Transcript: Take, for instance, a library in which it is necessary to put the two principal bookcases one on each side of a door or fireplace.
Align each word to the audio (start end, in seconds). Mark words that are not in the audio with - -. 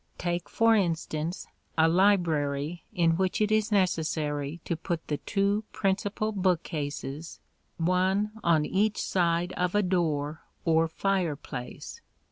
Take, 0.17 0.49
for 0.49 0.75
instance, 0.75 1.45
a 1.77 1.87
library 1.87 2.83
in 2.91 3.17
which 3.17 3.39
it 3.39 3.51
is 3.51 3.71
necessary 3.71 4.59
to 4.65 4.75
put 4.75 5.05
the 5.09 5.17
two 5.19 5.63
principal 5.71 6.31
bookcases 6.31 7.39
one 7.77 8.31
on 8.43 8.65
each 8.65 8.99
side 8.99 9.53
of 9.53 9.75
a 9.75 9.83
door 9.83 10.41
or 10.65 10.87
fireplace. 10.87 12.01